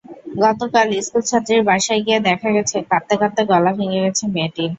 [0.43, 4.69] গতকাল স্কুলছাত্রীর বাসায় গিয়ে দেখা গেছে, কাঁদতে কাঁদতে গলা ভেঙে গেছে মেয়েটির।